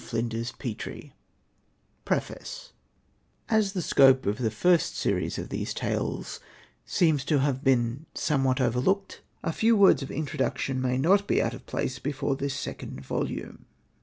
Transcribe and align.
Hosted 0.01 0.57
by 0.57 0.67
CjOO^lL 0.73 1.11
PREFACE 2.05 2.73
AS 3.49 3.73
the 3.73 3.83
scope 3.83 4.25
of 4.25 4.39
the 4.39 4.49
first 4.49 4.97
series 4.97 5.37
of 5.37 5.49
these 5.49 5.75
Tales 5.75 6.39
seems 6.87 7.23
to 7.25 7.37
have 7.41 7.63
been 7.63 8.07
somewhat 8.15 8.59
overlooked, 8.59 9.21
a 9.43 9.53
few 9.53 9.77
words 9.77 10.01
of 10.01 10.09
intro 10.09 10.39
duction 10.39 10.77
may 10.77 10.97
not 10.97 11.27
be 11.27 11.39
out 11.39 11.53
of 11.53 11.67
place 11.67 11.99
before 11.99 12.35
this 12.35 12.55
second 12.55 13.01
volume. 13.01 13.65